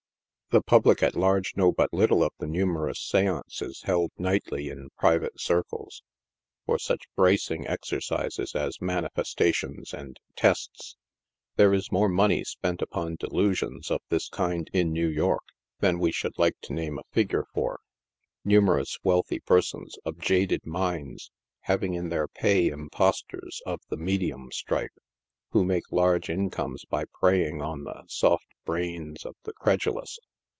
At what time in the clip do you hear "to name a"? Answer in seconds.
16.63-17.03